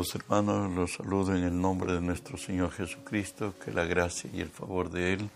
Amados 0.00 0.14
hermanos, 0.14 0.74
los 0.74 0.92
saludo 0.94 1.36
en 1.36 1.44
el 1.44 1.60
nombre 1.60 1.92
de 1.92 2.00
nuestro 2.00 2.38
Señor 2.38 2.70
Jesucristo, 2.70 3.52
que 3.62 3.70
la 3.70 3.84
gracia 3.84 4.30
y 4.32 4.40
el 4.40 4.48
favor 4.48 4.88
de 4.88 5.12
Él 5.12 5.28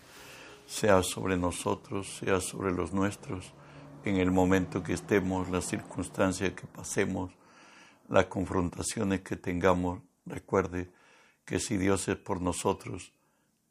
sea 0.65 1.03
sobre 1.03 1.37
nosotros, 1.37 2.17
sea 2.17 2.41
sobre 2.41 2.71
los 2.71 2.91
nuestros, 2.91 3.53
en 4.05 4.15
el 4.15 4.31
momento 4.31 4.81
que 4.81 4.93
estemos, 4.93 5.51
las 5.51 5.65
circunstancias 5.65 6.53
que 6.53 6.65
pasemos, 6.65 7.31
las 8.09 8.25
confrontaciones 8.25 9.21
que 9.21 9.35
tengamos. 9.35 10.01
Recuerde 10.25 10.91
que 11.45 11.59
si 11.59 11.77
Dios 11.77 12.07
es 12.07 12.15
por 12.15 12.41
nosotros, 12.41 13.13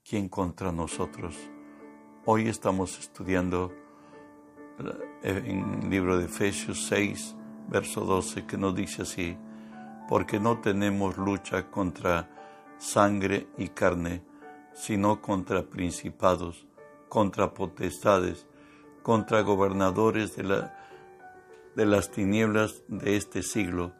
¿quién 0.09 0.29
contra 0.29 0.71
nosotros? 0.71 1.35
Hoy 2.25 2.47
estamos 2.47 3.01
estudiando 3.01 3.73
en 5.25 5.81
el 5.83 5.91
libro 5.91 6.19
de 6.19 6.27
Efesios 6.27 6.87
6, 6.87 7.35
verso 7.69 8.03
12, 8.03 8.47
que 8.47 8.57
nos 8.57 8.77
dice 8.77 9.03
así, 9.03 9.37
porque 10.09 10.39
no 10.41 10.59
tenemos 10.61 11.17
lucha 11.17 11.71
contra 11.71 12.29
sangre 12.79 13.49
y 13.57 13.69
carne, 13.69 14.23
sino 14.75 15.23
contra 15.23 15.63
principados, 15.63 16.67
contra 17.09 17.55
potestades, 17.55 18.47
contra 19.03 19.43
gobernadores 19.43 20.37
de, 20.37 20.45
la, 20.45 20.77
de 21.75 21.87
las 21.87 22.11
tinieblas 22.11 22.83
de 22.89 23.17
este 23.17 23.43
siglo, 23.43 23.93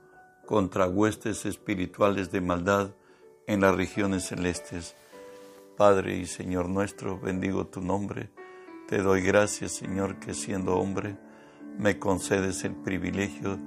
contra 0.47 0.89
huestes 0.89 1.47
espirituales 1.47 2.31
de 2.31 2.41
maldad 2.41 2.95
en 3.47 3.61
las 3.61 3.75
regiones 3.75 4.27
celestes. 4.27 4.97
Padre 5.77 6.17
y 6.17 6.27
Señor 6.27 6.69
nuestro, 6.69 7.19
bendigo 7.19 7.67
tu 7.67 7.81
nombre. 7.81 8.31
Te 8.89 8.99
doy 8.99 9.23
gracias, 9.23 9.73
Señor, 9.73 10.21
que 10.21 10.35
siendo 10.35 10.77
hombre 10.77 11.17
me 11.79 11.99
concedes 11.99 12.65
el 12.65 12.75
privilegio 12.75 13.59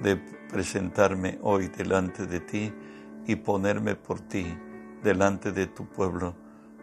de 0.00 0.16
presentarme 0.16 1.38
hoy 1.42 1.68
delante 1.68 2.26
de 2.26 2.40
ti 2.40 2.72
y 3.26 3.36
ponerme 3.36 3.94
por 3.94 4.20
ti 4.20 4.46
delante 5.02 5.52
de 5.52 5.66
tu 5.66 5.86
pueblo. 5.86 6.34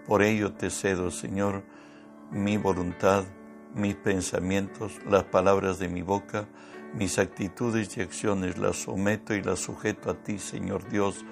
Por 0.08 0.22
ello 0.22 0.54
te 0.54 0.70
cedo, 0.70 1.12
Señor, 1.12 1.64
mi 2.32 2.58
voluntad, 2.58 3.26
mis 3.76 3.96
pensamientos, 3.96 5.00
las 5.08 5.24
palabras 5.26 5.80
de 5.80 5.88
mi 5.88 6.02
boca, 6.02 6.48
mis 6.94 7.20
actitudes 7.20 7.96
y 7.98 8.02
acciones, 8.02 8.58
las 8.58 8.78
someto 8.78 9.34
y 9.34 9.44
las 9.44 9.60
sujeto 9.60 10.10
a 10.10 10.16
ti, 10.16 10.40
Señor 10.40 10.90
Dios, 10.90 11.26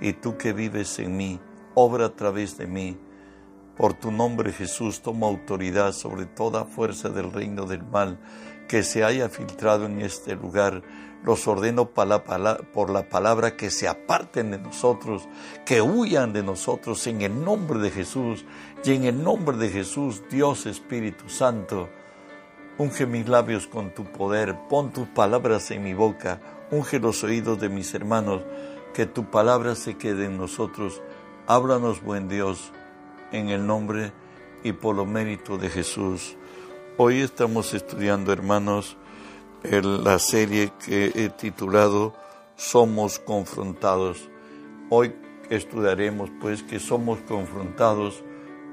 y 0.00 0.12
tú 0.12 0.36
que 0.36 0.52
vives 0.52 0.98
en 0.98 1.16
mí, 1.16 1.40
obra 1.74 2.06
a 2.06 2.16
través 2.16 2.56
de 2.56 2.66
mí. 2.66 2.96
Por 3.76 3.94
tu 3.94 4.10
nombre 4.12 4.52
Jesús 4.52 5.00
toma 5.02 5.26
autoridad 5.26 5.92
sobre 5.92 6.26
toda 6.26 6.64
fuerza 6.64 7.08
del 7.08 7.32
reino 7.32 7.64
del 7.64 7.82
mal 7.82 8.18
que 8.68 8.82
se 8.82 9.02
haya 9.02 9.28
filtrado 9.28 9.86
en 9.86 10.00
este 10.00 10.36
lugar 10.36 10.82
los 11.24 11.46
ordeno 11.46 11.90
por 11.90 12.90
la 12.90 13.08
palabra 13.08 13.56
que 13.56 13.70
se 13.70 13.88
aparten 13.88 14.50
de 14.50 14.58
nosotros, 14.58 15.28
que 15.66 15.82
huyan 15.82 16.32
de 16.32 16.42
nosotros 16.42 17.06
en 17.06 17.22
el 17.22 17.44
nombre 17.44 17.78
de 17.78 17.90
Jesús. 17.90 18.44
Y 18.84 18.94
en 18.94 19.04
el 19.04 19.22
nombre 19.22 19.56
de 19.56 19.68
Jesús, 19.68 20.22
Dios 20.30 20.66
Espíritu 20.66 21.28
Santo, 21.28 21.88
unge 22.78 23.04
mis 23.04 23.28
labios 23.28 23.66
con 23.66 23.90
tu 23.94 24.04
poder, 24.04 24.56
pon 24.70 24.90
tus 24.90 25.06
palabras 25.08 25.70
en 25.70 25.82
mi 25.82 25.92
boca, 25.92 26.40
unge 26.70 26.98
los 26.98 27.22
oídos 27.22 27.60
de 27.60 27.68
mis 27.68 27.92
hermanos, 27.92 28.42
que 28.94 29.04
tu 29.04 29.30
palabra 29.30 29.74
se 29.74 29.98
quede 29.98 30.24
en 30.24 30.38
nosotros. 30.38 31.02
Háblanos, 31.46 32.02
buen 32.02 32.28
Dios, 32.28 32.72
en 33.32 33.50
el 33.50 33.66
nombre 33.66 34.12
y 34.64 34.72
por 34.72 34.96
lo 34.96 35.04
mérito 35.04 35.58
de 35.58 35.68
Jesús. 35.68 36.36
Hoy 36.96 37.20
estamos 37.20 37.74
estudiando, 37.74 38.32
hermanos, 38.32 38.96
la 39.62 40.18
serie 40.18 40.72
que 40.84 41.12
he 41.14 41.28
titulado 41.28 42.14
Somos 42.56 43.18
confrontados. 43.18 44.28
Hoy 44.88 45.14
estudiaremos 45.50 46.30
pues 46.40 46.62
que 46.62 46.78
somos 46.78 47.20
confrontados 47.20 48.22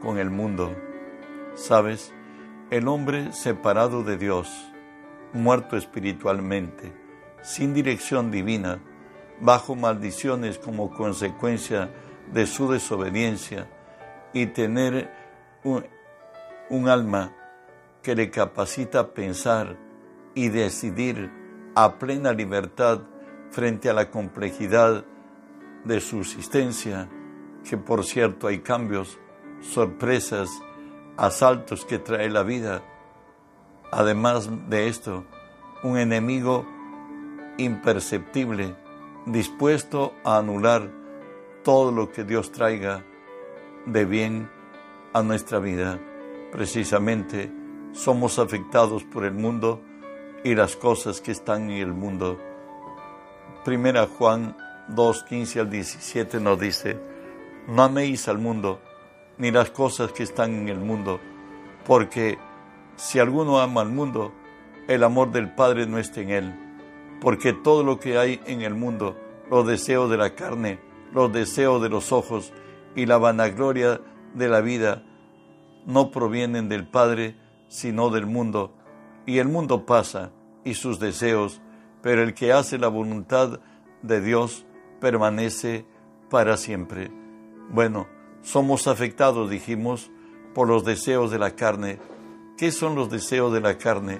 con 0.01 0.17
el 0.17 0.29
mundo. 0.29 0.75
¿Sabes? 1.55 2.13
El 2.69 2.87
hombre 2.87 3.31
separado 3.33 4.03
de 4.03 4.17
Dios, 4.17 4.49
muerto 5.33 5.77
espiritualmente, 5.77 6.93
sin 7.41 7.73
dirección 7.73 8.31
divina, 8.31 8.79
bajo 9.39 9.75
maldiciones 9.75 10.57
como 10.57 10.91
consecuencia 10.91 11.89
de 12.33 12.45
su 12.45 12.69
desobediencia 12.71 13.67
y 14.33 14.47
tener 14.47 15.11
un, 15.63 15.85
un 16.69 16.89
alma 16.89 17.33
que 18.01 18.15
le 18.15 18.29
capacita 18.29 18.99
a 18.99 19.07
pensar 19.13 19.86
y 20.37 20.49
decidir 20.49 21.31
a 21.73 21.97
plena 21.97 22.31
libertad 22.31 23.01
frente 23.49 23.89
a 23.89 23.93
la 23.93 24.11
complejidad 24.11 25.03
de 25.83 25.99
su 25.99 26.19
existencia, 26.19 27.09
que 27.67 27.75
por 27.75 28.05
cierto 28.05 28.45
hay 28.45 28.59
cambios, 28.59 29.17
sorpresas, 29.61 30.47
asaltos 31.17 31.85
que 31.85 31.97
trae 31.97 32.29
la 32.29 32.43
vida. 32.43 32.83
Además 33.91 34.47
de 34.69 34.87
esto, 34.87 35.25
un 35.81 35.97
enemigo 35.97 36.67
imperceptible, 37.57 38.75
dispuesto 39.25 40.13
a 40.23 40.37
anular 40.37 40.87
todo 41.63 41.91
lo 41.91 42.11
que 42.11 42.23
Dios 42.23 42.51
traiga 42.51 43.03
de 43.87 44.05
bien 44.05 44.51
a 45.13 45.23
nuestra 45.23 45.57
vida. 45.57 45.99
Precisamente 46.51 47.51
somos 47.91 48.37
afectados 48.37 49.03
por 49.03 49.25
el 49.25 49.33
mundo 49.33 49.81
y 50.47 50.55
las 50.55 50.77
cosas 50.77 51.19
que 51.19 51.31
están 51.31 51.69
en 51.69 51.81
el 51.81 51.93
mundo. 51.93 52.39
Primera 53.65 54.07
Juan 54.07 54.55
2, 54.87 55.23
15 55.23 55.59
al 55.59 55.69
17 55.69 56.39
nos 56.39 56.57
dice, 56.57 56.97
no 57.67 57.83
améis 57.83 58.29
al 58.29 58.37
mundo, 58.37 58.79
ni 59.37 59.51
las 59.51 59.71
cosas 59.71 60.13
que 60.13 60.23
están 60.23 60.53
en 60.53 60.69
el 60.69 60.79
mundo, 60.79 61.19
porque 61.85 62.37
si 62.95 63.19
alguno 63.19 63.59
ama 63.59 63.81
al 63.81 63.89
mundo, 63.89 64.31
el 64.87 65.03
amor 65.03 65.33
del 65.33 65.53
Padre 65.53 65.85
no 65.85 65.97
está 65.97 66.21
en 66.21 66.29
él, 66.29 66.55
porque 67.19 67.51
todo 67.51 67.83
lo 67.83 67.99
que 67.99 68.17
hay 68.17 68.39
en 68.45 68.61
el 68.61 68.73
mundo, 68.73 69.17
los 69.51 69.67
deseos 69.67 70.09
de 70.09 70.15
la 70.15 70.33
carne, 70.33 70.79
los 71.13 71.33
deseos 71.33 71.81
de 71.81 71.89
los 71.89 72.13
ojos 72.13 72.53
y 72.95 73.05
la 73.05 73.17
vanagloria 73.17 73.99
de 74.33 74.47
la 74.47 74.61
vida, 74.61 75.03
no 75.85 76.09
provienen 76.09 76.69
del 76.69 76.87
Padre, 76.87 77.35
sino 77.67 78.09
del 78.11 78.27
mundo, 78.27 78.73
y 79.25 79.39
el 79.39 79.49
mundo 79.49 79.85
pasa 79.85 80.31
y 80.67 80.73
sus 80.73 80.99
deseos, 80.99 81.61
pero 82.01 82.23
el 82.23 82.33
que 82.33 82.51
hace 82.51 82.77
la 82.77 82.89
voluntad 82.89 83.61
de 84.01 84.19
Dios 84.19 84.65
permanece 84.99 85.85
para 86.29 86.57
siempre. 86.57 87.09
Bueno, 87.69 88.07
somos 88.41 88.87
afectados, 88.87 89.49
dijimos, 89.49 90.11
por 90.53 90.67
los 90.67 90.83
deseos 90.83 91.31
de 91.31 91.39
la 91.39 91.51
carne. 91.51 91.99
¿Qué 92.57 92.71
son 92.71 92.95
los 92.95 93.09
deseos 93.09 93.53
de 93.53 93.61
la 93.61 93.77
carne? 93.77 94.19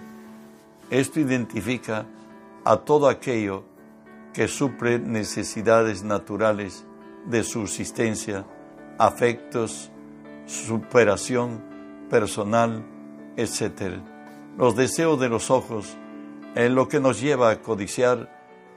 Esto 0.90 1.20
identifica 1.20 2.06
a 2.64 2.78
todo 2.78 3.10
aquello 3.10 3.66
que 4.34 4.48
suple 4.48 5.00
necesidades 5.00 6.04
naturales 6.04 6.86
de 7.26 7.44
subsistencia, 7.44 8.46
afectos, 8.98 9.92
superación 10.46 11.62
personal, 12.10 12.86
etc. 13.36 14.00
Los 14.58 14.78
deseos 14.78 15.20
de 15.20 15.28
los 15.28 15.52
ojos 15.52 15.98
es 16.66 16.72
lo 16.72 16.88
que 16.88 17.00
nos 17.00 17.22
lleva 17.22 17.52
a 17.52 17.62
codiciar, 17.62 18.30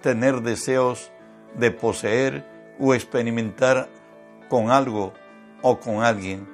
tener 0.02 0.42
deseos 0.42 1.10
de 1.54 1.70
poseer 1.70 2.44
o 2.78 2.92
experimentar 2.92 3.88
con 4.50 4.70
algo 4.70 5.14
o 5.62 5.80
con 5.80 6.02
alguien. 6.02 6.46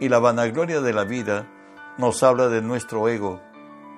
Y 0.00 0.08
la 0.08 0.18
vanagloria 0.18 0.80
de 0.80 0.92
la 0.92 1.04
vida 1.04 1.46
nos 1.96 2.24
habla 2.24 2.48
de 2.48 2.60
nuestro 2.60 3.08
ego, 3.08 3.40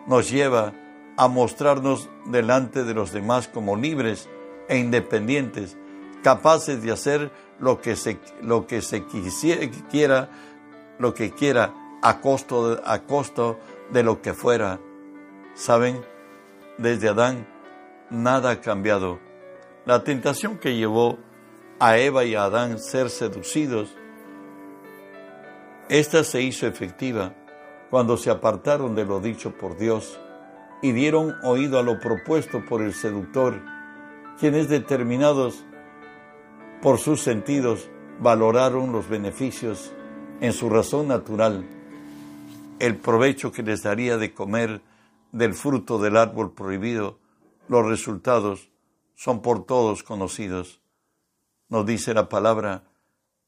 nos 0.07 0.31
lleva 0.31 0.75
a 1.17 1.29
mostrarnos 1.29 2.11
delante 2.27 2.85
de 2.85 2.93
los 2.93 3.11
demás 3.11 3.49
como 3.49 3.77
libres 3.77 4.29
e 4.69 4.77
independientes, 4.77 5.79
capaces 6.23 6.83
de 6.83 6.93
hacer 6.93 7.31
lo 7.59 7.81
que 7.81 7.97
se, 7.97 8.19
lo 8.43 8.67
que 8.67 8.83
se 8.83 9.07
quiera, 9.91 10.29
lo 10.99 11.15
que 11.15 11.31
quiera 11.31 11.73
a 12.03 12.21
costo, 12.21 12.83
a 12.85 12.99
costo 13.05 13.59
de 13.91 14.03
lo 14.03 14.21
que 14.21 14.35
fuera. 14.35 14.79
¿Saben? 15.55 16.16
Desde 16.79 17.09
Adán, 17.09 17.47
nada 18.11 18.51
ha 18.51 18.61
cambiado. 18.61 19.19
La 19.85 20.05
tentación 20.05 20.59
que 20.59 20.77
llevó 20.77 21.19
a 21.79 21.99
Eva 21.99 22.25
y 22.25 22.35
a 22.35 22.45
Adán 22.45 22.79
ser 22.79 23.11
seducidos, 23.11 23.95
esta 25.89 26.25
se 26.25 26.43
hizo 26.43 26.67
efectiva 26.67 27.35
cuando 27.91 28.17
se 28.17 28.31
apartaron 28.31 28.95
de 28.95 29.05
lo 29.05 29.21
dicho 29.21 29.53
por 29.53 29.79
Dios 29.79 30.19
y 30.83 30.93
dieron 30.93 31.35
oído 31.45 31.79
a 31.79 31.83
lo 31.83 32.01
propuesto 32.01 32.65
por 32.65 32.83
el 32.83 32.93
seductor, 32.93 33.63
quienes 34.39 34.69
determinados 34.69 35.65
por 36.83 36.99
sus 36.99 37.23
sentidos 37.23 37.89
valoraron 38.21 38.93
los 38.93 39.09
beneficios 39.09 39.93
en 40.41 40.53
su 40.53 40.69
razón 40.69 41.09
natural 41.09 41.65
el 42.79 42.97
provecho 42.97 43.53
que 43.53 43.63
les 43.63 43.83
daría 43.83 44.17
de 44.19 44.33
comer 44.33 44.81
del 45.33 45.55
fruto 45.55 45.99
del 45.99 46.17
árbol 46.17 46.55
prohibido, 46.55 47.19
los 47.69 47.87
resultados 47.87 48.71
son 49.15 49.43
por 49.43 49.65
todos 49.65 50.03
conocidos. 50.03 50.81
Nos 51.69 51.87
dice 51.87 52.15
la 52.15 52.29
palabra 52.29 52.85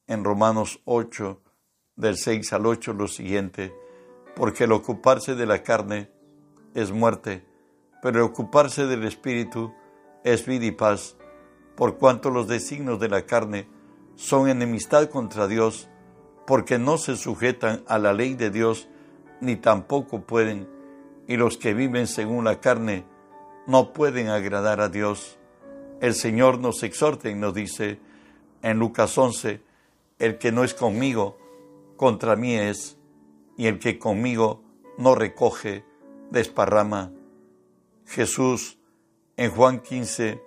en 0.06 0.24
Romanos 0.24 0.80
8, 0.84 1.40
del 1.96 2.16
6 2.16 2.52
al 2.52 2.66
8, 2.66 2.92
lo 2.94 3.08
siguiente, 3.08 3.74
porque 4.34 4.64
el 4.64 4.72
ocuparse 4.72 5.34
de 5.34 5.46
la 5.46 5.62
carne 5.62 6.10
es 6.74 6.92
muerte, 6.92 7.44
pero 8.02 8.18
el 8.18 8.24
ocuparse 8.24 8.86
del 8.86 9.04
espíritu 9.04 9.72
es 10.24 10.46
vida 10.46 10.66
y 10.66 10.70
paz, 10.72 11.16
por 11.76 11.98
cuanto 11.98 12.30
los 12.30 12.48
designios 12.48 12.98
de 12.98 13.08
la 13.08 13.26
carne 13.26 13.68
son 14.16 14.48
enemistad 14.48 15.08
contra 15.10 15.46
Dios, 15.46 15.88
porque 16.46 16.78
no 16.78 16.98
se 16.98 17.16
sujetan 17.16 17.84
a 17.86 17.98
la 17.98 18.12
ley 18.12 18.34
de 18.34 18.50
Dios, 18.50 18.88
ni 19.40 19.56
tampoco 19.56 20.22
pueden, 20.22 20.68
y 21.28 21.36
los 21.36 21.58
que 21.58 21.74
viven 21.74 22.08
según 22.08 22.44
la 22.44 22.58
carne 22.58 23.04
no 23.68 23.92
pueden 23.92 24.28
agradar 24.28 24.80
a 24.80 24.88
Dios. 24.88 25.38
El 26.00 26.14
Señor 26.14 26.58
nos 26.58 26.82
exhorta 26.82 27.28
y 27.28 27.34
nos 27.34 27.54
dice 27.54 28.00
en 28.62 28.78
Lucas 28.78 29.16
11, 29.16 29.60
el 30.18 30.38
que 30.38 30.50
no 30.50 30.64
es 30.64 30.74
conmigo, 30.74 31.38
contra 31.96 32.34
mí 32.34 32.54
es, 32.54 32.98
y 33.56 33.66
el 33.66 33.78
que 33.78 33.98
conmigo 33.98 34.62
no 34.96 35.14
recoge, 35.14 35.84
desparrama. 36.30 37.12
Jesús 38.06 38.78
en 39.36 39.50
Juan 39.50 39.80
15, 39.80 40.42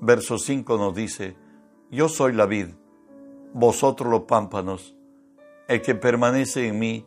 verso 0.00 0.38
5 0.38 0.76
nos 0.76 0.94
dice, 0.94 1.36
yo 1.90 2.08
soy 2.10 2.34
la 2.34 2.44
vid, 2.44 2.68
vosotros 3.54 4.10
los 4.10 4.22
pámpanos, 4.24 4.94
el 5.68 5.80
que 5.80 5.94
permanece 5.94 6.68
en 6.68 6.78
mí 6.78 7.06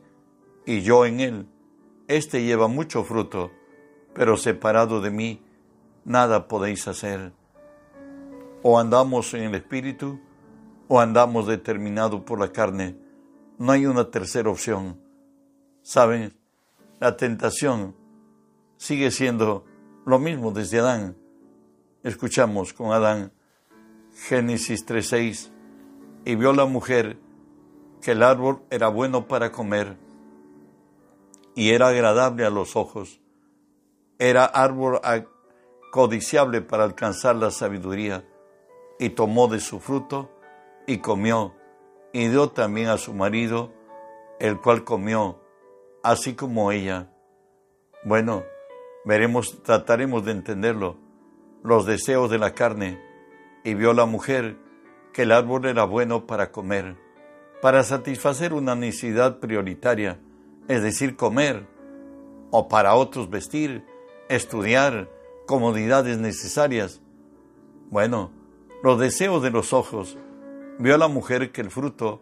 y 0.65 0.81
yo 0.81 1.05
en 1.05 1.19
él, 1.19 1.47
éste 2.17 2.43
lleva 2.43 2.67
mucho 2.67 3.03
fruto, 3.03 3.51
pero 4.13 4.37
separado 4.37 5.01
de 5.01 5.11
mí, 5.11 5.41
nada 6.03 6.47
podéis 6.47 6.87
hacer. 6.87 7.33
O 8.63 8.79
andamos 8.79 9.33
en 9.33 9.43
el 9.43 9.55
Espíritu, 9.55 10.19
o 10.87 10.99
andamos 10.99 11.47
determinados 11.47 12.21
por 12.21 12.39
la 12.39 12.51
carne. 12.51 12.97
No 13.57 13.71
hay 13.71 13.85
una 13.85 14.11
tercera 14.11 14.49
opción. 14.49 14.99
Saben, 15.81 16.37
la 16.99 17.15
tentación 17.15 17.95
sigue 18.77 19.09
siendo 19.11 19.65
lo 20.05 20.19
mismo 20.19 20.51
desde 20.51 20.79
Adán. 20.79 21.15
Escuchamos 22.03 22.73
con 22.73 22.91
Adán 22.91 23.31
Génesis 24.27 24.85
3.6 24.85 25.49
y 26.25 26.35
vio 26.35 26.51
la 26.53 26.65
mujer 26.65 27.17
que 28.01 28.11
el 28.11 28.23
árbol 28.23 28.63
era 28.69 28.89
bueno 28.89 29.27
para 29.27 29.51
comer 29.51 29.95
y 31.55 31.71
era 31.71 31.89
agradable 31.89 32.45
a 32.45 32.49
los 32.49 32.75
ojos. 32.75 33.21
Era 34.19 34.45
árbol 34.45 34.99
codiciable 35.91 36.61
para 36.61 36.83
alcanzar 36.83 37.35
la 37.35 37.51
sabiduría 37.51 38.25
y 38.99 39.09
tomó 39.09 39.47
de 39.47 39.59
su 39.59 39.79
fruto 39.79 40.31
y 40.87 40.99
comió 40.99 41.53
y 42.13 42.27
dio 42.27 42.49
también 42.49 42.89
a 42.89 42.97
su 42.97 43.13
marido, 43.13 43.71
el 44.39 44.59
cual 44.59 44.83
comió, 44.83 45.39
así 46.03 46.35
como 46.35 46.71
ella. 46.71 47.09
Bueno, 48.03 48.43
veremos, 49.05 49.61
trataremos 49.63 50.25
de 50.25 50.31
entenderlo. 50.31 50.97
Los 51.63 51.85
deseos 51.85 52.29
de 52.29 52.39
la 52.39 52.53
carne 52.53 52.99
y 53.63 53.75
vio 53.75 53.93
la 53.93 54.05
mujer 54.05 54.57
que 55.13 55.23
el 55.23 55.31
árbol 55.31 55.65
era 55.65 55.83
bueno 55.83 56.25
para 56.25 56.51
comer, 56.51 56.97
para 57.61 57.83
satisfacer 57.83 58.53
una 58.53 58.75
necesidad 58.75 59.39
prioritaria, 59.39 60.19
es 60.67 60.81
decir, 60.81 61.15
comer, 61.15 61.67
o 62.51 62.67
para 62.67 62.95
otros 62.95 63.29
vestir, 63.29 63.85
estudiar, 64.29 65.09
comodidades 65.47 66.17
necesarias. 66.17 67.01
Bueno, 67.89 68.31
los 68.83 68.99
deseos 68.99 69.43
de 69.43 69.51
los 69.51 69.73
ojos, 69.73 70.17
vio 70.79 70.95
a 70.95 70.97
la 70.97 71.07
mujer 71.07 71.51
que 71.51 71.61
el 71.61 71.71
fruto 71.71 72.21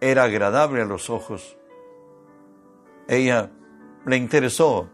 era 0.00 0.24
agradable 0.24 0.82
a 0.82 0.86
los 0.86 1.08
ojos. 1.10 1.56
Ella 3.08 3.50
le 4.06 4.16
interesó, 4.16 4.90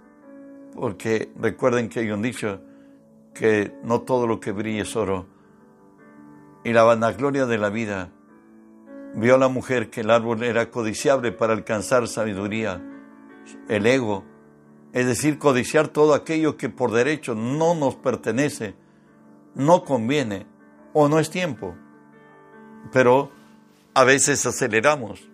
porque 0.74 1.32
recuerden 1.36 1.88
que 1.88 2.00
hay 2.00 2.10
un 2.10 2.22
dicho 2.22 2.60
que 3.34 3.72
no 3.82 4.02
todo 4.02 4.26
lo 4.26 4.40
que 4.40 4.52
brilla 4.52 4.82
es 4.82 4.96
oro 4.96 5.26
y 6.64 6.72
la 6.72 6.82
vanagloria 6.82 7.46
de 7.46 7.58
la 7.58 7.70
vida. 7.70 8.10
Vio 9.14 9.34
a 9.34 9.38
la 9.38 9.48
mujer 9.48 9.90
que 9.90 10.02
el 10.02 10.10
árbol 10.10 10.42
era 10.42 10.70
codiciable 10.70 11.32
para 11.32 11.52
alcanzar 11.52 12.06
sabiduría, 12.06 12.80
el 13.68 13.86
ego, 13.86 14.24
es 14.92 15.06
decir, 15.06 15.38
codiciar 15.38 15.88
todo 15.88 16.14
aquello 16.14 16.56
que 16.56 16.68
por 16.68 16.92
derecho 16.92 17.34
no 17.34 17.74
nos 17.74 17.96
pertenece, 17.96 18.74
no 19.54 19.84
conviene 19.84 20.46
o 20.92 21.08
no 21.08 21.18
es 21.18 21.30
tiempo. 21.30 21.74
Pero 22.92 23.30
a 23.94 24.04
veces 24.04 24.46
aceleramos. 24.46 25.28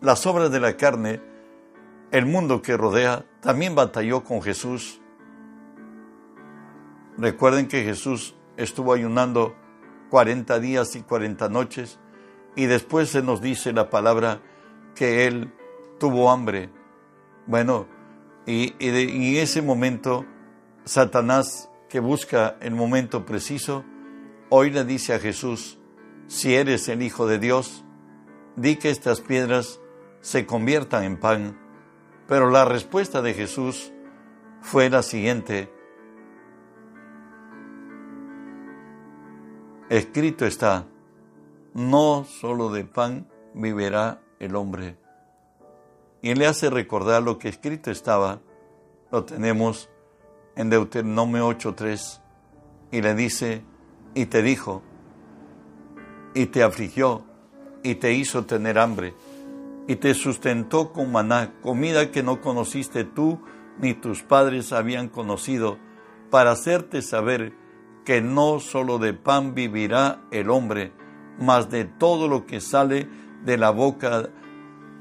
Las 0.00 0.26
obras 0.26 0.50
de 0.50 0.60
la 0.60 0.76
carne, 0.76 1.20
el 2.10 2.26
mundo 2.26 2.62
que 2.62 2.76
rodea, 2.76 3.24
también 3.40 3.74
batalló 3.74 4.24
con 4.24 4.42
Jesús. 4.42 5.00
Recuerden 7.16 7.68
que 7.68 7.84
Jesús 7.84 8.34
estuvo 8.56 8.92
ayunando 8.92 9.54
40 10.10 10.58
días 10.60 10.96
y 10.96 11.02
40 11.02 11.48
noches, 11.48 11.98
y 12.56 12.66
después 12.66 13.10
se 13.10 13.22
nos 13.22 13.40
dice 13.40 13.72
la 13.72 13.90
palabra 13.90 14.40
que 14.94 15.26
él 15.26 15.52
tuvo 15.98 16.30
hambre. 16.30 16.70
Bueno, 17.46 17.86
y, 18.46 18.74
en 18.78 19.36
ese 19.36 19.62
momento, 19.62 20.24
Satanás, 20.84 21.70
que 21.88 22.00
busca 22.00 22.56
el 22.60 22.74
momento 22.74 23.24
preciso, 23.24 23.84
hoy 24.50 24.70
le 24.70 24.84
dice 24.84 25.14
a 25.14 25.18
Jesús, 25.18 25.78
si 26.26 26.54
eres 26.54 26.88
el 26.88 27.02
Hijo 27.02 27.26
de 27.26 27.38
Dios, 27.38 27.84
di 28.56 28.76
que 28.76 28.90
estas 28.90 29.20
piedras 29.20 29.80
se 30.20 30.46
conviertan 30.46 31.04
en 31.04 31.18
pan. 31.18 31.60
Pero 32.28 32.50
la 32.50 32.64
respuesta 32.64 33.20
de 33.20 33.34
Jesús 33.34 33.92
fue 34.62 34.88
la 34.88 35.02
siguiente, 35.02 35.70
Escrito 39.90 40.46
está, 40.46 40.88
no 41.74 42.24
solo 42.24 42.70
de 42.70 42.84
pan 42.84 43.26
vivirá 43.52 44.22
el 44.38 44.54
hombre. 44.54 44.96
Y 46.22 46.34
le 46.34 46.46
hace 46.46 46.70
recordar 46.70 47.22
lo 47.22 47.38
que 47.38 47.48
escrito 47.48 47.90
estaba, 47.90 48.40
lo 49.10 49.24
tenemos 49.24 49.90
en 50.56 50.70
Deuteronomio 50.70 51.48
8.3, 51.50 52.20
y 52.92 53.02
le 53.02 53.14
dice, 53.14 53.64
y 54.14 54.26
te 54.26 54.42
dijo, 54.42 54.82
y 56.32 56.46
te 56.46 56.62
afligió, 56.62 57.24
y 57.82 57.96
te 57.96 58.12
hizo 58.14 58.46
tener 58.46 58.78
hambre, 58.78 59.14
y 59.88 59.96
te 59.96 60.14
sustentó 60.14 60.92
con 60.92 61.10
maná, 61.10 61.52
comida 61.60 62.10
que 62.10 62.22
no 62.22 62.40
conociste 62.40 63.04
tú 63.04 63.40
ni 63.80 63.94
tus 63.94 64.22
padres 64.22 64.72
habían 64.72 65.08
conocido, 65.08 65.78
para 66.30 66.52
hacerte 66.52 67.02
saber 67.02 67.52
que 68.04 68.20
no 68.20 68.60
solo 68.60 68.98
de 68.98 69.12
pan 69.12 69.54
vivirá 69.54 70.22
el 70.30 70.50
hombre, 70.50 70.92
mas 71.38 71.70
de 71.70 71.84
todo 71.84 72.28
lo 72.28 72.46
que 72.46 72.60
sale 72.60 73.08
de 73.44 73.56
la 73.58 73.70
boca 73.70 74.30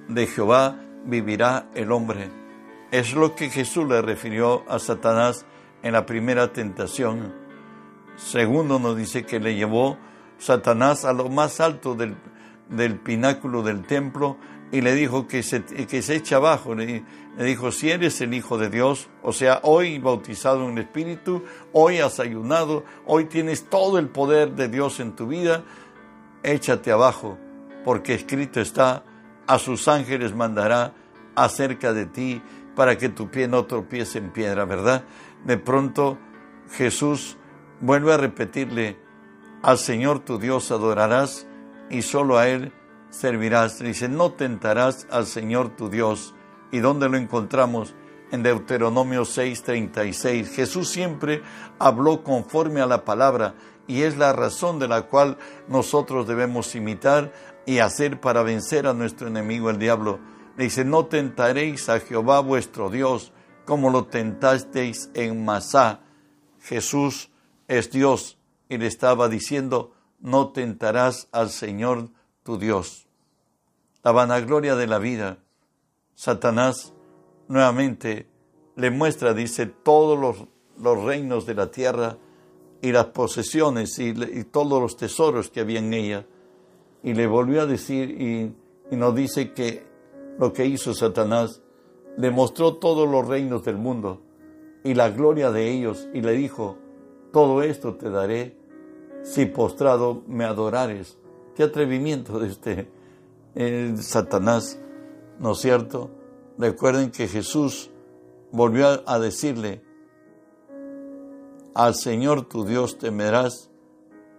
de 0.07 0.27
Jehová 0.27 0.77
vivirá 1.05 1.67
el 1.73 1.91
hombre. 1.91 2.29
Es 2.91 3.13
lo 3.13 3.35
que 3.35 3.49
Jesús 3.49 3.87
le 3.87 4.01
refirió 4.01 4.63
a 4.69 4.79
Satanás 4.79 5.45
en 5.81 5.93
la 5.93 6.05
primera 6.05 6.53
tentación. 6.53 7.33
Segundo 8.15 8.79
nos 8.79 8.95
dice 8.95 9.25
que 9.25 9.39
le 9.39 9.55
llevó 9.55 9.97
Satanás 10.37 11.05
a 11.05 11.13
lo 11.13 11.29
más 11.29 11.59
alto 11.59 11.95
del, 11.95 12.15
del 12.69 12.99
pináculo 12.99 13.63
del 13.63 13.85
templo 13.85 14.37
y 14.71 14.81
le 14.81 14.95
dijo 14.95 15.27
que 15.27 15.43
se, 15.43 15.63
que 15.63 16.01
se 16.01 16.15
eche 16.15 16.35
abajo. 16.35 16.73
Le, 16.73 17.03
le, 17.37 17.43
dijo, 17.45 17.71
si 17.71 17.91
eres 17.91 18.19
el 18.21 18.33
Hijo 18.33 18.57
de 18.57 18.69
Dios, 18.69 19.07
o 19.21 19.31
sea, 19.31 19.59
hoy 19.63 19.99
bautizado 19.99 20.67
en 20.67 20.77
el 20.77 20.83
Espíritu, 20.83 21.43
hoy 21.73 21.99
has 21.99 22.19
ayunado, 22.19 22.83
hoy 23.05 23.25
tienes 23.25 23.69
todo 23.69 23.99
el 23.99 24.09
poder 24.09 24.53
de 24.53 24.69
Dios 24.69 24.99
en 24.99 25.15
tu 25.15 25.27
vida, 25.27 25.63
échate 26.43 26.91
abajo, 26.91 27.37
porque 27.83 28.13
escrito 28.13 28.59
está, 28.59 29.03
a 29.47 29.59
sus 29.59 29.87
ángeles 29.87 30.35
mandará 30.35 30.93
acerca 31.35 31.93
de 31.93 32.05
ti 32.05 32.41
para 32.75 32.97
que 32.97 33.09
tu 33.09 33.29
pie 33.29 33.47
no 33.47 33.65
tropiece 33.65 34.17
en 34.17 34.31
piedra, 34.31 34.65
¿verdad? 34.65 35.03
De 35.45 35.57
pronto 35.57 36.17
Jesús 36.71 37.37
vuelve 37.81 38.13
a 38.13 38.17
repetirle, 38.17 38.97
al 39.61 39.77
Señor 39.77 40.19
tu 40.19 40.39
Dios 40.39 40.71
adorarás 40.71 41.47
y 41.89 42.01
solo 42.01 42.37
a 42.37 42.47
Él 42.47 42.73
servirás. 43.09 43.79
Dice, 43.79 44.09
no 44.09 44.31
tentarás 44.31 45.07
al 45.09 45.25
Señor 45.25 45.75
tu 45.75 45.89
Dios. 45.89 46.33
¿Y 46.71 46.79
dónde 46.79 47.07
lo 47.07 47.17
encontramos? 47.17 47.93
En 48.31 48.41
Deuteronomio 48.41 49.23
6:36. 49.25 50.47
Jesús 50.49 50.89
siempre 50.89 51.43
habló 51.77 52.23
conforme 52.23 52.81
a 52.81 52.87
la 52.87 53.05
palabra 53.05 53.53
y 53.87 54.03
es 54.03 54.17
la 54.17 54.33
razón 54.33 54.79
de 54.79 54.87
la 54.87 55.03
cual 55.03 55.37
nosotros 55.67 56.27
debemos 56.27 56.75
imitar 56.75 57.33
y 57.65 57.79
hacer 57.79 58.19
para 58.19 58.43
vencer 58.43 58.87
a 58.87 58.93
nuestro 58.93 59.27
enemigo 59.27 59.69
el 59.69 59.77
diablo. 59.77 60.19
dice, 60.57 60.85
no 60.85 61.07
tentaréis 61.07 61.89
a 61.89 61.99
Jehová 61.99 62.39
vuestro 62.39 62.89
Dios 62.89 63.33
como 63.65 63.89
lo 63.89 64.05
tentasteis 64.05 65.09
en 65.13 65.43
Masá. 65.43 66.01
Jesús 66.61 67.31
es 67.67 67.91
Dios 67.91 68.37
y 68.69 68.77
le 68.77 68.87
estaba 68.87 69.29
diciendo, 69.29 69.93
no 70.19 70.49
tentarás 70.49 71.27
al 71.31 71.49
Señor 71.49 72.09
tu 72.43 72.57
Dios. 72.57 73.07
La 74.03 74.11
vanagloria 74.11 74.75
de 74.75 74.87
la 74.87 74.99
vida, 74.99 75.37
Satanás 76.15 76.93
nuevamente 77.47 78.27
le 78.75 78.91
muestra, 78.91 79.33
dice, 79.33 79.65
todos 79.65 80.19
los, 80.19 80.47
los 80.77 81.03
reinos 81.03 81.45
de 81.45 81.55
la 81.55 81.71
tierra 81.71 82.17
y 82.83 82.91
las 82.91 83.05
posesiones 83.05 83.97
y, 83.97 84.13
todos 84.43 84.81
los 84.81 84.97
tesoros 84.97 85.49
que 85.49 85.61
había 85.61 85.79
en 85.79 85.93
ella. 85.93 86.25
Y 87.01 87.13
le 87.13 87.27
volvió 87.27 87.61
a 87.61 87.65
decir 87.65 88.11
y, 88.11 88.53
y 88.91 88.97
nos 88.97 89.15
dice 89.15 89.53
que 89.53 89.83
lo 90.37 90.51
que 90.51 90.65
hizo 90.65 90.93
Satanás 90.93 91.61
le 92.17 92.29
mostró 92.29 92.75
todos 92.75 93.09
los 93.09 93.25
reinos 93.25 93.63
del 93.63 93.77
mundo 93.77 94.21
y 94.83 94.95
la 94.95 95.09
gloria 95.09 95.49
de 95.49 95.71
ellos 95.71 96.09
y 96.13 96.19
le 96.19 96.33
dijo, 96.33 96.77
todo 97.31 97.63
esto 97.63 97.95
te 97.95 98.09
daré 98.09 98.57
si 99.23 99.45
postrado 99.45 100.21
me 100.27 100.43
adorares. 100.43 101.17
Qué 101.55 101.63
atrevimiento 101.63 102.37
de 102.37 102.49
este 102.49 102.89
Satanás, 104.01 104.77
¿no 105.39 105.53
es 105.53 105.59
cierto? 105.59 106.09
Recuerden 106.57 107.11
que 107.11 107.29
Jesús 107.29 107.91
volvió 108.51 109.07
a 109.07 109.19
decirle, 109.19 109.81
al 111.75 111.95
Señor 111.95 112.47
tu 112.47 112.65
Dios 112.65 112.97
temerás, 112.97 113.69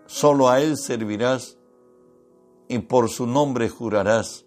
solo 0.07 0.49
a 0.49 0.61
Él 0.61 0.77
servirás 0.77 1.59
y 2.69 2.79
por 2.79 3.09
su 3.09 3.27
nombre 3.27 3.69
jurarás. 3.69 4.45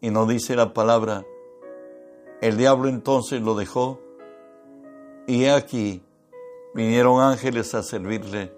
Y 0.00 0.10
no 0.10 0.26
dice 0.26 0.56
la 0.56 0.72
palabra, 0.72 1.24
el 2.40 2.56
diablo 2.56 2.88
entonces 2.88 3.40
lo 3.40 3.54
dejó 3.54 4.00
y 5.26 5.46
aquí 5.46 6.02
vinieron 6.74 7.20
ángeles 7.20 7.74
a 7.74 7.82
servirle. 7.82 8.52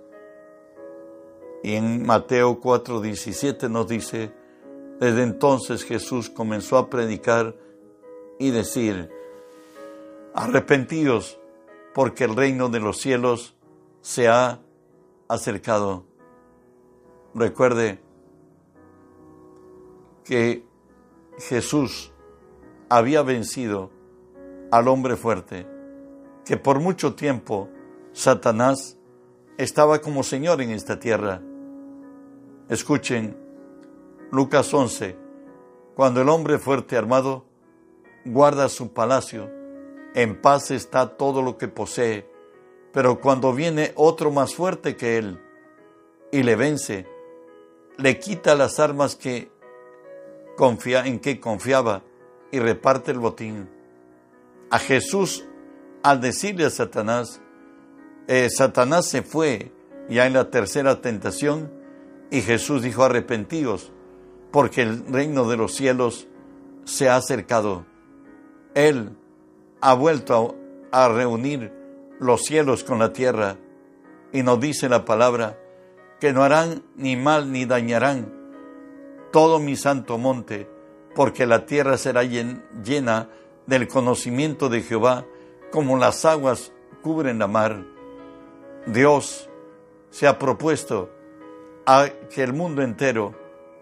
Y 1.62 1.74
en 1.74 2.04
Mateo 2.04 2.60
4:17 2.60 3.68
nos 3.68 3.88
dice, 3.88 4.32
desde 5.00 5.22
entonces 5.22 5.82
Jesús 5.82 6.30
comenzó 6.30 6.78
a 6.78 6.88
predicar 6.88 7.54
y 8.38 8.50
decir, 8.50 9.10
arrepentidos 10.34 11.38
porque 11.94 12.24
el 12.24 12.36
reino 12.36 12.68
de 12.68 12.80
los 12.80 12.98
cielos 12.98 13.56
se 14.00 14.28
ha 14.28 14.60
acercado. 15.28 16.04
Recuerde 17.34 18.00
que 20.24 20.66
Jesús 21.38 22.12
había 22.88 23.22
vencido 23.22 23.90
al 24.70 24.88
hombre 24.88 25.16
fuerte, 25.16 25.66
que 26.44 26.56
por 26.56 26.80
mucho 26.80 27.14
tiempo 27.14 27.68
Satanás 28.12 28.98
estaba 29.56 30.00
como 30.00 30.22
Señor 30.22 30.60
en 30.60 30.70
esta 30.70 30.98
tierra. 30.98 31.40
Escuchen 32.68 33.36
Lucas 34.32 34.72
11, 34.74 35.16
cuando 35.94 36.20
el 36.20 36.28
hombre 36.28 36.58
fuerte 36.58 36.96
armado 36.96 37.44
guarda 38.24 38.68
su 38.68 38.92
palacio, 38.92 39.63
en 40.14 40.40
paz 40.40 40.70
está 40.70 41.16
todo 41.16 41.42
lo 41.42 41.58
que 41.58 41.68
posee, 41.68 42.26
pero 42.92 43.20
cuando 43.20 43.52
viene 43.52 43.92
otro 43.96 44.30
más 44.30 44.54
fuerte 44.54 44.96
que 44.96 45.18
él 45.18 45.40
y 46.30 46.44
le 46.44 46.54
vence, 46.54 47.06
le 47.98 48.18
quita 48.18 48.54
las 48.54 48.78
armas 48.78 49.16
que 49.16 49.50
confía, 50.56 51.06
en 51.06 51.18
que 51.18 51.40
confiaba 51.40 52.02
y 52.52 52.60
reparte 52.60 53.10
el 53.10 53.18
botín. 53.18 53.68
A 54.70 54.78
Jesús, 54.78 55.44
al 56.02 56.20
decirle 56.20 56.64
a 56.64 56.70
Satanás, 56.70 57.40
eh, 58.28 58.48
Satanás 58.50 59.08
se 59.08 59.22
fue 59.22 59.72
ya 60.08 60.26
en 60.26 60.32
la 60.34 60.50
tercera 60.50 61.00
tentación 61.00 61.72
y 62.30 62.40
Jesús 62.40 62.82
dijo 62.82 63.04
arrepentíos 63.04 63.92
porque 64.50 64.82
el 64.82 65.04
reino 65.06 65.48
de 65.48 65.56
los 65.56 65.74
cielos 65.74 66.28
se 66.84 67.08
ha 67.08 67.16
acercado. 67.16 67.84
Él 68.74 69.16
ha 69.84 69.92
vuelto 69.92 70.56
a, 70.92 71.08
reunir 71.10 71.70
los 72.18 72.42
cielos 72.42 72.84
con 72.84 73.00
la 73.00 73.12
tierra 73.12 73.58
y 74.32 74.42
nos 74.42 74.58
dice 74.58 74.88
la 74.88 75.04
palabra 75.04 75.58
que 76.20 76.32
no 76.32 76.42
harán 76.42 76.82
ni 76.96 77.16
mal 77.16 77.52
ni 77.52 77.66
dañarán 77.66 78.32
todo 79.30 79.58
mi 79.58 79.76
santo 79.76 80.16
monte, 80.16 80.70
porque 81.14 81.44
la 81.44 81.66
tierra 81.66 81.98
será 81.98 82.22
llena 82.22 83.28
del 83.66 83.86
conocimiento 83.86 84.70
de 84.70 84.80
Jehová 84.80 85.26
como 85.70 85.98
las 85.98 86.24
aguas 86.24 86.72
cubren 87.02 87.38
la 87.38 87.46
mar. 87.46 87.84
Dios 88.86 89.50
se 90.08 90.26
ha 90.26 90.38
propuesto 90.38 91.10
a 91.84 92.08
que 92.34 92.42
el 92.42 92.54
mundo 92.54 92.80
entero, 92.80 93.34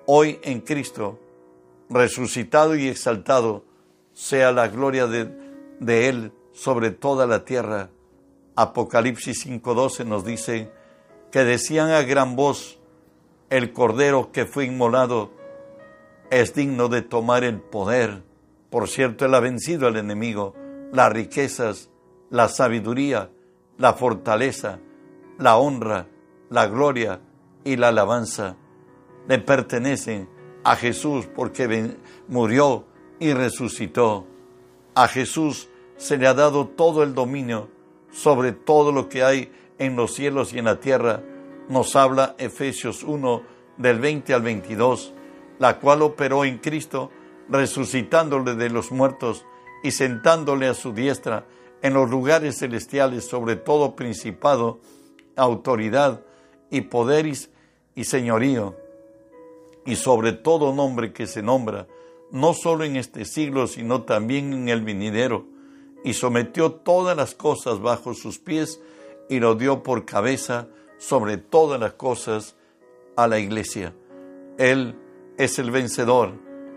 hoy 0.06 0.40
en 0.42 0.62
Cristo, 0.62 1.20
resucitado 1.88 2.74
y 2.74 2.88
exaltado, 2.88 3.62
sea 4.14 4.50
la 4.50 4.66
gloria 4.66 5.06
de, 5.06 5.51
de 5.84 6.08
Él 6.08 6.32
sobre 6.52 6.90
toda 6.90 7.26
la 7.26 7.44
tierra. 7.44 7.90
Apocalipsis 8.56 9.46
5:12 9.46 10.04
nos 10.04 10.24
dice 10.24 10.70
que 11.30 11.44
decían 11.44 11.90
a 11.90 12.02
gran 12.02 12.36
voz, 12.36 12.78
el 13.50 13.72
cordero 13.72 14.32
que 14.32 14.46
fue 14.46 14.64
inmolado 14.64 15.30
es 16.30 16.54
digno 16.54 16.88
de 16.88 17.02
tomar 17.02 17.44
el 17.44 17.60
poder. 17.60 18.22
Por 18.70 18.88
cierto, 18.88 19.26
Él 19.26 19.34
ha 19.34 19.40
vencido 19.40 19.86
al 19.86 19.96
enemigo, 19.96 20.54
las 20.92 21.12
riquezas, 21.12 21.90
la 22.30 22.48
sabiduría, 22.48 23.30
la 23.76 23.92
fortaleza, 23.94 24.78
la 25.38 25.56
honra, 25.58 26.06
la 26.48 26.66
gloria 26.66 27.20
y 27.64 27.76
la 27.76 27.88
alabanza 27.88 28.56
le 29.28 29.38
pertenecen 29.38 30.28
a 30.64 30.76
Jesús 30.76 31.26
porque 31.26 31.96
murió 32.28 32.84
y 33.18 33.32
resucitó. 33.32 34.26
A 34.94 35.08
Jesús 35.08 35.68
se 36.02 36.16
le 36.16 36.26
ha 36.26 36.34
dado 36.34 36.66
todo 36.66 37.04
el 37.04 37.14
dominio 37.14 37.68
sobre 38.10 38.50
todo 38.50 38.90
lo 38.90 39.08
que 39.08 39.22
hay 39.22 39.52
en 39.78 39.94
los 39.94 40.14
cielos 40.14 40.52
y 40.52 40.58
en 40.58 40.64
la 40.64 40.80
tierra. 40.80 41.22
Nos 41.68 41.94
habla 41.94 42.34
Efesios 42.38 43.04
1 43.04 43.42
del 43.76 44.00
20 44.00 44.34
al 44.34 44.42
22, 44.42 45.14
la 45.60 45.78
cual 45.78 46.02
operó 46.02 46.44
en 46.44 46.58
Cristo, 46.58 47.12
resucitándole 47.48 48.56
de 48.56 48.68
los 48.68 48.90
muertos 48.90 49.46
y 49.84 49.92
sentándole 49.92 50.66
a 50.66 50.74
su 50.74 50.92
diestra 50.92 51.46
en 51.82 51.94
los 51.94 52.10
lugares 52.10 52.58
celestiales 52.58 53.28
sobre 53.28 53.54
todo 53.54 53.94
principado 53.94 54.80
autoridad 55.36 56.24
y 56.68 56.80
poder 56.80 57.26
y 57.94 58.04
señorío, 58.04 58.76
y 59.86 59.94
sobre 59.94 60.32
todo 60.32 60.74
nombre 60.74 61.12
que 61.12 61.28
se 61.28 61.44
nombra, 61.44 61.86
no 62.32 62.54
solo 62.54 62.82
en 62.82 62.96
este 62.96 63.24
siglo, 63.24 63.68
sino 63.68 64.02
también 64.02 64.52
en 64.52 64.68
el 64.68 64.82
venidero, 64.82 65.51
y 66.04 66.14
sometió 66.14 66.72
todas 66.72 67.16
las 67.16 67.34
cosas 67.34 67.80
bajo 67.80 68.14
sus 68.14 68.38
pies 68.38 68.80
y 69.28 69.40
lo 69.40 69.54
dio 69.54 69.82
por 69.82 70.04
cabeza 70.04 70.68
sobre 70.98 71.36
todas 71.36 71.80
las 71.80 71.94
cosas 71.94 72.56
a 73.16 73.26
la 73.26 73.38
iglesia. 73.38 73.94
Él 74.58 74.96
es 75.38 75.58
el 75.58 75.70
vencedor, 75.70 76.32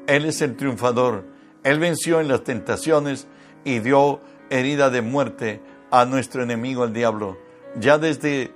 Él 0.08 0.25
es 0.25 0.41
el 0.41 0.55
triunfador, 0.55 1.25
Él 1.63 1.79
venció 1.79 2.22
en 2.22 2.27
las 2.27 2.44
tentaciones 2.44 3.27
y 3.63 3.79
dio 3.79 4.22
herida 4.50 4.89
de 4.89 5.01
muerte 5.01 5.62
a 5.91 6.05
nuestro 6.05 6.44
enemigo 6.44 6.84
el 6.84 6.94
diablo 6.94 7.46
ya 7.79 7.98
desde, 7.98 8.51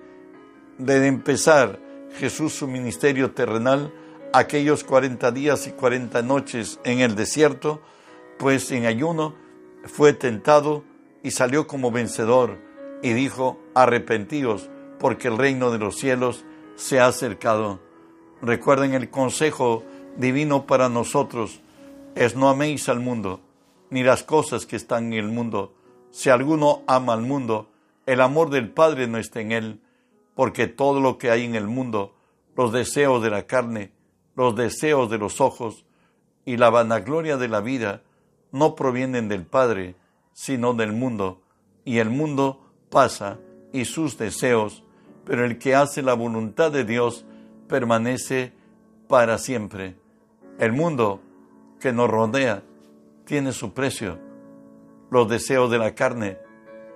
desde 0.77 1.07
empezar 1.07 1.79
Jesús 2.17 2.53
su 2.53 2.67
ministerio 2.67 3.31
terrenal, 3.31 3.93
aquellos 4.33 4.83
40 4.83 5.31
días 5.31 5.67
y 5.67 5.71
40 5.71 6.21
noches 6.21 6.79
en 6.83 6.99
el 6.99 7.15
desierto, 7.15 7.81
pues 8.38 8.71
en 8.71 8.85
ayuno 8.85 9.35
fue 9.86 10.13
tentado 10.13 10.83
y 11.24 11.31
salió 11.31 11.67
como 11.67 11.91
vencedor 11.91 12.57
y 13.01 13.13
dijo, 13.13 13.59
arrepentíos 13.75 14.69
porque 15.00 15.29
el 15.29 15.38
reino 15.38 15.71
de 15.71 15.79
los 15.79 15.98
cielos 15.98 16.45
se 16.75 17.00
ha 17.00 17.07
acercado. 17.07 17.79
Recuerden 18.41 18.93
el 18.93 19.09
consejo 19.09 19.83
divino 20.17 20.65
para 20.67 20.89
nosotros, 20.89 21.62
es 22.15 22.36
no 22.36 22.50
améis 22.50 22.89
al 22.89 23.00
mundo, 23.00 23.41
ni 23.89 24.03
las 24.03 24.24
cosas 24.24 24.65
que 24.65 24.75
están 24.75 25.13
en 25.13 25.19
el 25.19 25.27
mundo. 25.27 25.74
Si 26.12 26.29
alguno 26.29 26.83
ama 26.88 27.13
al 27.13 27.21
mundo, 27.21 27.69
el 28.05 28.21
amor 28.21 28.50
del 28.50 28.69
Padre 28.69 29.07
no 29.07 29.17
está 29.17 29.41
en 29.41 29.51
él, 29.51 29.81
porque 30.36 30.67
todo 30.67 31.00
lo 31.00 31.17
que 31.17 31.31
hay 31.31 31.45
en 31.45 31.55
el 31.55 31.67
mundo, 31.67 32.15
los 32.55 32.71
deseos 32.71 33.21
de 33.21 33.29
la 33.29 33.45
carne, 33.45 33.91
los 34.36 34.55
deseos 34.55 35.09
de 35.09 35.17
los 35.17 35.41
ojos 35.41 35.86
y 36.45 36.57
la 36.57 36.69
vanagloria 36.69 37.38
de 37.38 37.48
la 37.48 37.62
vida, 37.62 38.03
no 38.51 38.75
provienen 38.75 39.27
del 39.27 39.46
Padre, 39.46 39.96
sino 40.34 40.74
del 40.74 40.94
mundo, 40.94 41.41
y 41.86 42.00
el 42.00 42.10
mundo 42.10 42.72
pasa 42.89 43.39
y 43.72 43.86
sus 43.86 44.18
deseos, 44.18 44.84
pero 45.25 45.46
el 45.46 45.58
que 45.58 45.75
hace 45.75 46.01
la 46.01 46.13
voluntad 46.13 46.72
de 46.72 46.84
Dios 46.84 47.25
permanece 47.68 48.53
para 49.08 49.38
siempre. 49.38 49.96
El 50.58 50.72
mundo 50.72 51.22
que 51.79 51.94
nos 51.94 52.10
rodea 52.10 52.63
tiene 53.25 53.51
su 53.51 53.74
precio. 53.74 54.18
Los 55.12 55.29
deseos 55.29 55.70
de 55.72 55.77
la 55.77 55.96
carne 55.96 56.38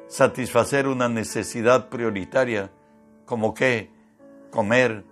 satisfacer 0.08 0.88
una 0.88 1.10
necesidad 1.10 1.90
prioritaria, 1.90 2.72
como 3.26 3.54
que 3.54 3.90
comer, 4.52 5.04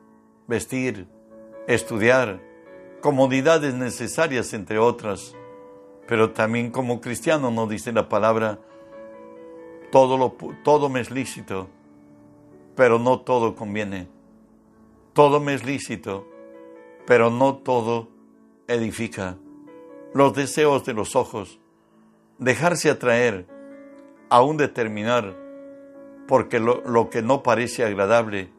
vestir, 0.48 1.08
estudiar, 1.68 2.40
comodidades 3.02 3.74
necesarias 3.74 4.54
entre 4.54 4.78
otras, 4.78 5.36
pero 6.12 6.32
también 6.32 6.72
como 6.72 7.00
cristiano 7.00 7.52
nos 7.52 7.70
dice 7.70 7.94
la 7.94 8.10
palabra, 8.10 8.60
todo, 9.94 10.36
todo 10.62 10.90
me 10.90 11.00
es 11.00 11.10
lícito, 11.10 11.70
pero 12.76 13.00
no 13.00 13.22
todo 13.22 13.56
conviene. 13.56 14.10
Todo 15.14 15.40
me 15.40 15.54
es 15.54 15.64
lícito, 15.64 16.28
pero 17.08 17.30
no 17.30 17.56
todo 17.56 18.10
edifica. 18.68 19.38
Los 20.14 20.34
deseos 20.34 20.84
de 20.84 20.96
los 20.96 21.16
ojos, 21.16 21.62
dejarse 22.40 22.90
atraer, 22.90 23.48
aún 24.30 24.58
determinar, 24.58 25.34
porque 26.28 26.60
lo, 26.60 26.82
lo 26.82 27.10
que 27.10 27.22
no 27.22 27.42
parece 27.42 27.86
agradable, 27.86 28.50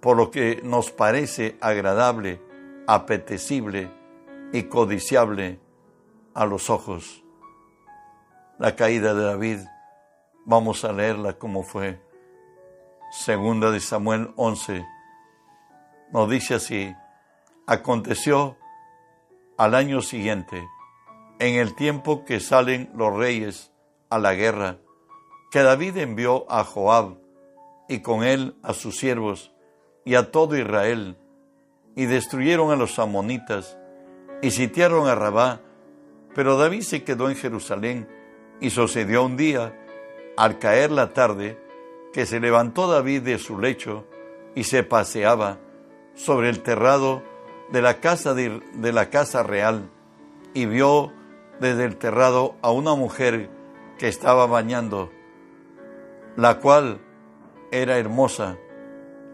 por 0.00 0.16
lo 0.16 0.30
que 0.30 0.62
nos 0.64 0.90
parece 0.90 1.58
agradable, 1.60 2.40
apetecible 2.86 3.90
y 4.54 4.62
codiciable 4.62 5.65
a 6.36 6.44
los 6.44 6.68
ojos. 6.68 7.24
La 8.58 8.76
caída 8.76 9.14
de 9.14 9.24
David, 9.24 9.58
vamos 10.44 10.84
a 10.84 10.92
leerla 10.92 11.32
como 11.38 11.62
fue. 11.62 11.98
Segunda 13.10 13.70
de 13.70 13.80
Samuel 13.80 14.32
11, 14.36 14.84
nos 16.12 16.28
dice 16.28 16.54
así, 16.54 16.94
aconteció 17.66 18.58
al 19.56 19.74
año 19.74 20.02
siguiente, 20.02 20.68
en 21.38 21.54
el 21.54 21.74
tiempo 21.74 22.26
que 22.26 22.38
salen 22.40 22.90
los 22.94 23.16
reyes 23.16 23.72
a 24.10 24.18
la 24.18 24.34
guerra, 24.34 24.76
que 25.50 25.62
David 25.62 25.96
envió 25.96 26.44
a 26.50 26.64
Joab 26.64 27.16
y 27.88 28.00
con 28.00 28.24
él 28.24 28.56
a 28.62 28.74
sus 28.74 28.98
siervos 28.98 29.54
y 30.04 30.16
a 30.16 30.30
todo 30.30 30.56
Israel, 30.56 31.16
y 31.94 32.04
destruyeron 32.04 32.70
a 32.72 32.76
los 32.76 32.98
amonitas 32.98 33.78
y 34.42 34.50
sitiaron 34.50 35.08
a 35.08 35.14
Rabá, 35.14 35.62
pero 36.36 36.58
David 36.58 36.82
se 36.82 37.02
quedó 37.02 37.30
en 37.30 37.34
Jerusalén 37.34 38.06
y 38.60 38.68
sucedió 38.68 39.24
un 39.24 39.38
día, 39.38 39.74
al 40.36 40.58
caer 40.58 40.90
la 40.90 41.14
tarde, 41.14 41.58
que 42.12 42.26
se 42.26 42.40
levantó 42.40 42.86
David 42.88 43.22
de 43.22 43.38
su 43.38 43.58
lecho 43.58 44.04
y 44.54 44.64
se 44.64 44.82
paseaba 44.82 45.56
sobre 46.14 46.50
el 46.50 46.62
terrado 46.62 47.22
de 47.72 47.80
la 47.80 48.00
casa 48.00 48.34
de, 48.34 48.60
la 48.74 49.08
casa 49.08 49.44
real 49.44 49.88
y 50.52 50.66
vio 50.66 51.10
desde 51.58 51.86
el 51.86 51.96
terrado 51.96 52.54
a 52.60 52.70
una 52.70 52.94
mujer 52.94 53.48
que 53.98 54.08
estaba 54.08 54.46
bañando, 54.46 55.10
la 56.36 56.58
cual 56.58 57.00
era 57.70 57.96
hermosa. 57.96 58.58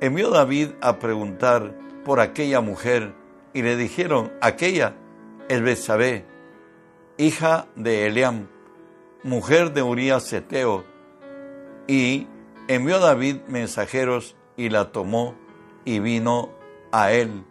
Envió 0.01 0.31
David 0.31 0.69
a 0.81 1.01
preguntar 1.01 1.75
por 2.05 2.21
aquella 2.21 2.61
mujer 2.61 3.13
y 3.53 3.63
le 3.63 3.77
dijeron, 3.77 4.33
aquella 4.41 4.95
es 5.49 5.61
Betsabé, 5.61 6.31
hija 7.19 7.67
de 7.77 8.07
Eliam, 8.07 8.49
mujer 9.23 9.73
de 9.73 9.83
Urías 9.83 10.33
Eteo. 10.33 10.85
Y 11.87 12.27
envió 12.69 12.99
David 13.01 13.37
mensajeros 13.49 14.37
y 14.57 14.69
la 14.69 14.93
tomó 14.93 15.35
y 15.85 15.99
vino 15.99 16.51
a 16.91 17.13
él. 17.13 17.45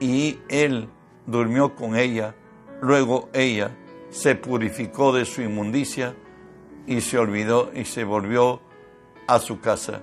Y 0.00 0.38
él 0.48 0.88
durmió 1.26 1.74
con 1.74 1.96
ella. 1.96 2.34
Luego 2.80 3.28
ella 3.32 3.76
se 4.10 4.34
purificó 4.34 5.12
de 5.12 5.24
su 5.24 5.42
inmundicia 5.42 6.14
y 6.86 7.00
se 7.00 7.18
olvidó 7.18 7.70
y 7.74 7.84
se 7.84 8.04
volvió 8.04 8.60
a 9.26 9.38
su 9.38 9.60
casa. 9.60 10.02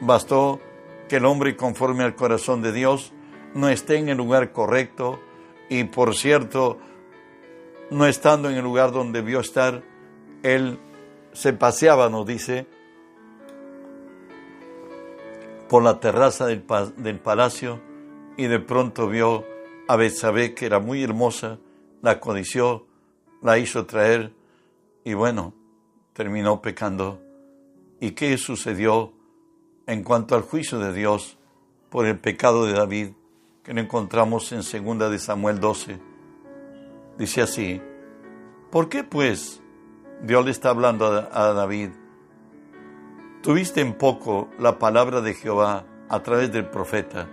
Bastó 0.00 0.60
que 1.08 1.16
el 1.16 1.24
hombre 1.24 1.56
conforme 1.56 2.04
al 2.04 2.14
corazón 2.14 2.62
de 2.62 2.72
Dios 2.72 3.12
no 3.54 3.68
esté 3.68 3.96
en 3.96 4.08
el 4.08 4.16
lugar 4.16 4.52
correcto 4.52 5.20
y 5.68 5.84
por 5.84 6.14
cierto, 6.14 6.78
no 7.90 8.06
estando 8.06 8.50
en 8.50 8.56
el 8.56 8.64
lugar 8.64 8.92
donde 8.92 9.22
vio 9.22 9.40
estar, 9.40 9.82
él 10.42 10.78
se 11.32 11.52
paseaba, 11.52 12.08
nos 12.08 12.26
dice, 12.26 12.66
por 15.68 15.82
la 15.82 16.00
terraza 16.00 16.46
del, 16.46 16.64
del 16.96 17.18
palacio 17.18 17.80
y 18.36 18.46
de 18.46 18.58
pronto 18.58 19.08
vio 19.08 19.44
a 19.86 19.96
Betsabé 19.96 20.54
que 20.54 20.66
era 20.66 20.80
muy 20.80 21.02
hermosa, 21.02 21.58
la 22.02 22.20
codició, 22.20 22.86
la 23.42 23.58
hizo 23.58 23.86
traer 23.86 24.32
y 25.04 25.14
bueno, 25.14 25.54
terminó 26.12 26.60
pecando. 26.60 27.20
¿Y 28.00 28.12
qué 28.12 28.36
sucedió 28.38 29.12
en 29.86 30.02
cuanto 30.02 30.34
al 30.34 30.42
juicio 30.42 30.78
de 30.78 30.92
Dios 30.92 31.38
por 31.90 32.06
el 32.06 32.18
pecado 32.18 32.66
de 32.66 32.72
David 32.72 33.08
que 33.62 33.74
lo 33.74 33.80
encontramos 33.80 34.52
en 34.52 34.60
2 34.60 35.10
de 35.10 35.18
Samuel 35.18 35.60
12? 35.60 36.17
Dice 37.18 37.42
así, 37.42 37.82
¿por 38.70 38.88
qué 38.88 39.02
pues 39.02 39.60
Dios 40.22 40.44
le 40.44 40.52
está 40.52 40.70
hablando 40.70 41.06
a, 41.06 41.52
David? 41.52 41.90
Tuviste 43.42 43.80
en 43.80 43.94
poco 43.94 44.48
la 44.56 44.78
palabra 44.78 45.20
de 45.20 45.34
Jehová 45.34 45.84
a 46.08 46.22
través 46.22 46.52
del 46.52 46.70
profeta, 46.70 47.28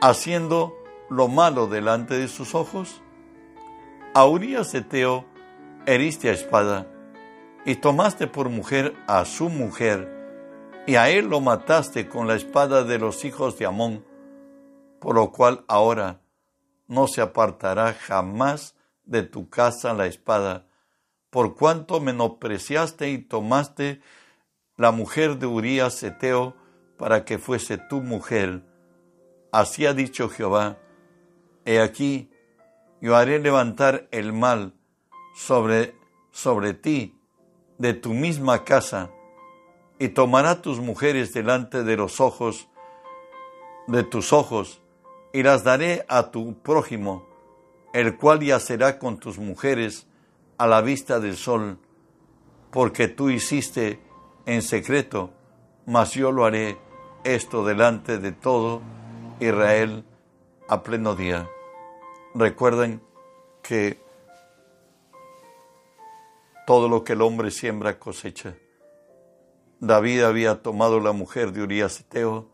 haciendo 0.00 0.76
lo 1.08 1.28
malo 1.28 1.68
delante 1.68 2.18
de 2.18 2.26
sus 2.26 2.56
ojos. 2.56 3.00
A 4.12 4.26
Urias 4.26 4.74
Eteo 4.74 5.24
heriste 5.86 6.28
a 6.28 6.32
espada 6.32 6.88
y 7.64 7.76
tomaste 7.76 8.26
por 8.26 8.48
mujer 8.48 8.96
a 9.06 9.24
su 9.24 9.48
mujer, 9.48 10.12
y 10.84 10.96
a 10.96 11.10
él 11.10 11.28
lo 11.28 11.40
mataste 11.40 12.08
con 12.08 12.26
la 12.26 12.34
espada 12.34 12.82
de 12.82 12.98
los 12.98 13.24
hijos 13.24 13.56
de 13.56 13.66
Amón, 13.66 14.04
por 15.00 15.14
lo 15.14 15.30
cual 15.30 15.64
ahora 15.68 16.22
no 16.88 17.06
se 17.06 17.20
apartará 17.20 17.92
jamás 17.92 18.75
de 19.06 19.22
tu 19.22 19.48
casa 19.48 19.94
la 19.94 20.06
espada, 20.06 20.66
por 21.30 21.56
cuanto 21.56 22.00
menospreciaste 22.00 23.10
y 23.10 23.18
tomaste 23.18 24.00
la 24.76 24.90
mujer 24.90 25.38
de 25.38 25.46
Urías 25.46 26.02
Eteo 26.02 26.54
para 26.98 27.24
que 27.24 27.38
fuese 27.38 27.78
tu 27.78 28.00
mujer. 28.00 28.62
Así 29.52 29.86
ha 29.86 29.94
dicho 29.94 30.28
Jehová, 30.28 30.78
he 31.64 31.80
aquí, 31.80 32.30
yo 33.00 33.16
haré 33.16 33.38
levantar 33.38 34.08
el 34.10 34.32
mal 34.32 34.74
sobre, 35.34 35.94
sobre 36.30 36.74
ti 36.74 37.18
de 37.78 37.94
tu 37.94 38.12
misma 38.12 38.64
casa, 38.64 39.10
y 39.98 40.08
tomará 40.08 40.60
tus 40.60 40.80
mujeres 40.80 41.32
delante 41.32 41.82
de 41.82 41.96
los 41.96 42.20
ojos 42.20 42.68
de 43.86 44.02
tus 44.02 44.32
ojos, 44.32 44.82
y 45.32 45.42
las 45.42 45.64
daré 45.64 46.04
a 46.08 46.30
tu 46.30 46.60
prójimo, 46.60 47.26
el 47.96 48.18
cual 48.18 48.40
yacerá 48.40 48.98
con 48.98 49.16
tus 49.16 49.38
mujeres 49.38 50.06
a 50.58 50.66
la 50.66 50.82
vista 50.82 51.18
del 51.18 51.34
sol, 51.34 51.78
porque 52.70 53.08
tú 53.08 53.30
hiciste 53.30 54.00
en 54.44 54.60
secreto, 54.60 55.30
mas 55.86 56.12
yo 56.12 56.30
lo 56.30 56.44
haré 56.44 56.76
esto 57.24 57.64
delante 57.64 58.18
de 58.18 58.32
todo 58.32 58.82
Israel 59.40 60.04
a 60.68 60.82
pleno 60.82 61.14
día. 61.14 61.48
Recuerden 62.34 63.00
que 63.62 63.98
todo 66.66 66.90
lo 66.90 67.02
que 67.02 67.14
el 67.14 67.22
hombre 67.22 67.50
siembra 67.50 67.98
cosecha. 67.98 68.56
David 69.80 70.22
había 70.22 70.60
tomado 70.60 71.00
la 71.00 71.12
mujer 71.12 71.50
de 71.50 71.62
Urias 71.62 71.98
Eteo 72.00 72.46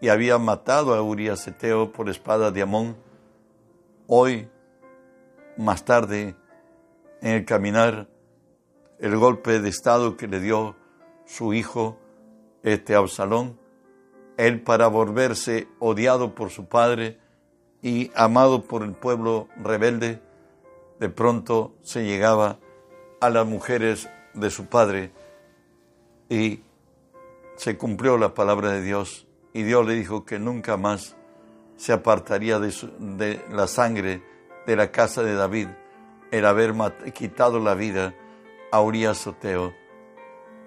y 0.00 0.08
había 0.08 0.38
matado 0.38 0.94
a 0.94 1.02
Urias 1.02 1.46
Eteo 1.46 1.92
por 1.92 2.08
espada 2.08 2.50
de 2.50 2.62
Amón. 2.62 2.96
Hoy, 4.06 4.48
más 5.58 5.84
tarde, 5.84 6.36
en 7.20 7.32
el 7.32 7.44
caminar, 7.44 8.08
el 8.98 9.16
golpe 9.16 9.60
de 9.60 9.68
estado 9.68 10.16
que 10.16 10.28
le 10.28 10.40
dio 10.40 10.76
su 11.26 11.52
hijo, 11.52 11.98
este 12.62 12.94
Absalón, 12.94 13.58
él 14.36 14.62
para 14.62 14.86
volverse 14.86 15.68
odiado 15.80 16.34
por 16.34 16.50
su 16.50 16.66
padre 16.66 17.18
y 17.82 18.10
amado 18.14 18.64
por 18.64 18.82
el 18.82 18.92
pueblo 18.92 19.48
rebelde, 19.56 20.22
de 21.00 21.08
pronto 21.08 21.74
se 21.82 22.04
llegaba 22.04 22.58
a 23.20 23.30
las 23.30 23.46
mujeres 23.46 24.08
de 24.34 24.50
su 24.50 24.66
padre 24.66 25.12
y 26.28 26.62
se 27.56 27.76
cumplió 27.76 28.16
la 28.16 28.34
palabra 28.34 28.70
de 28.72 28.82
Dios 28.82 29.26
y 29.52 29.64
Dios 29.64 29.86
le 29.86 29.94
dijo 29.94 30.24
que 30.24 30.38
nunca 30.38 30.76
más 30.76 31.16
se 31.76 31.92
apartaría 31.92 32.58
de, 32.58 33.44
la 33.50 33.66
sangre 33.66 34.22
de 34.68 34.76
la 34.76 34.92
casa 34.92 35.22
de 35.22 35.34
David 35.34 35.68
el 36.30 36.44
haber 36.44 36.74
quitado 37.14 37.58
la 37.58 37.74
vida 37.74 38.12
a 38.70 38.82
Urias 38.82 39.26
Oteo. 39.26 39.72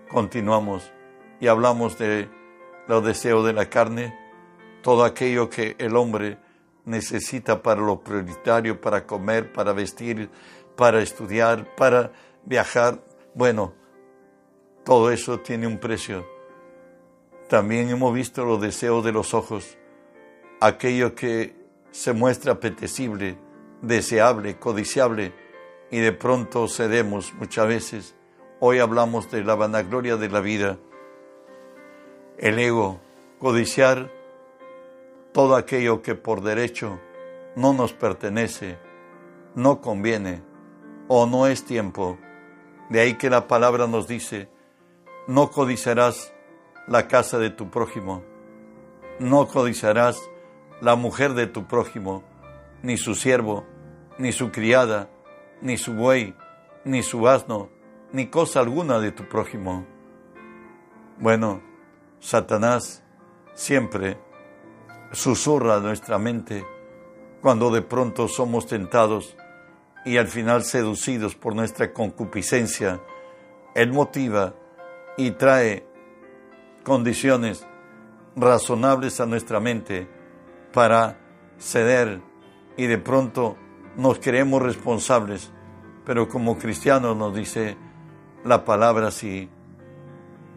Continuamos 0.09 0.91
y 1.39 1.45
hablamos 1.45 1.99
de 1.99 2.27
los 2.87 3.05
deseos 3.05 3.45
de 3.45 3.53
la 3.53 3.69
carne, 3.69 4.17
todo 4.81 5.03
aquello 5.03 5.51
que 5.51 5.75
el 5.77 5.95
hombre 5.95 6.39
necesita 6.83 7.61
para 7.61 7.79
lo 7.79 7.99
prioritario, 7.99 8.81
para 8.81 9.05
comer, 9.05 9.53
para 9.53 9.71
vestir, 9.71 10.31
para 10.75 10.99
estudiar, 10.99 11.75
para 11.75 12.11
viajar, 12.43 13.05
bueno, 13.35 13.75
todo 14.83 15.11
eso 15.11 15.41
tiene 15.41 15.67
un 15.67 15.77
precio. 15.77 16.25
También 17.47 17.87
hemos 17.89 18.15
visto 18.15 18.43
los 18.45 18.59
deseos 18.59 19.05
de 19.05 19.11
los 19.11 19.35
ojos, 19.35 19.77
aquello 20.59 21.13
que 21.13 21.55
se 21.91 22.13
muestra 22.13 22.53
apetecible, 22.53 23.37
deseable, 23.81 24.57
codiciable, 24.57 25.33
y 25.89 25.99
de 25.99 26.13
pronto 26.13 26.67
cedemos 26.67 27.33
muchas 27.33 27.67
veces. 27.67 28.15
Hoy 28.59 28.79
hablamos 28.79 29.29
de 29.31 29.43
la 29.43 29.55
vanagloria 29.55 30.15
de 30.17 30.29
la 30.29 30.39
vida, 30.39 30.77
el 32.37 32.57
ego, 32.59 32.99
codiciar 33.39 34.11
todo 35.33 35.55
aquello 35.55 36.01
que 36.01 36.15
por 36.15 36.41
derecho 36.41 36.99
no 37.55 37.73
nos 37.73 37.93
pertenece, 37.93 38.77
no 39.55 39.81
conviene 39.81 40.41
o 41.07 41.25
no 41.25 41.47
es 41.47 41.65
tiempo. 41.65 42.17
De 42.89 42.99
ahí 43.01 43.17
que 43.17 43.29
la 43.29 43.47
palabra 43.47 43.87
nos 43.87 44.07
dice, 44.07 44.49
no 45.27 45.49
codiciarás 45.51 46.33
la 46.87 47.07
casa 47.07 47.37
de 47.37 47.49
tu 47.49 47.69
prójimo, 47.69 48.23
no 49.19 49.47
codiciarás 49.47 50.19
la 50.81 50.95
mujer 50.95 51.33
de 51.33 51.47
tu 51.47 51.67
prójimo, 51.67 52.23
ni 52.81 52.97
su 52.97 53.15
siervo, 53.15 53.65
ni 54.21 54.31
su 54.31 54.51
criada, 54.51 55.09
ni 55.61 55.77
su 55.77 55.93
buey, 55.93 56.35
ni 56.85 57.01
su 57.01 57.27
asno, 57.27 57.69
ni 58.11 58.27
cosa 58.27 58.59
alguna 58.59 58.99
de 58.99 59.11
tu 59.11 59.27
prójimo. 59.27 59.83
Bueno, 61.17 61.59
Satanás 62.19 63.03
siempre 63.55 64.19
susurra 65.11 65.79
nuestra 65.79 66.19
mente 66.19 66.63
cuando 67.41 67.71
de 67.71 67.81
pronto 67.81 68.27
somos 68.27 68.67
tentados 68.67 69.35
y 70.05 70.17
al 70.17 70.27
final 70.27 70.63
seducidos 70.63 71.33
por 71.33 71.55
nuestra 71.55 71.91
concupiscencia. 71.91 73.01
Él 73.73 73.91
motiva 73.91 74.53
y 75.17 75.31
trae 75.31 75.83
condiciones 76.83 77.65
razonables 78.35 79.19
a 79.19 79.25
nuestra 79.25 79.59
mente 79.59 80.07
para 80.73 81.17
ceder 81.57 82.21
y 82.77 82.85
de 82.85 82.99
pronto 82.99 83.57
nos 83.97 84.19
creemos 84.19 84.61
responsables, 84.61 85.51
pero 86.05 86.27
como 86.27 86.57
cristianos 86.57 87.15
nos 87.15 87.35
dice 87.35 87.77
la 88.43 88.65
palabra 88.65 89.07
así. 89.07 89.49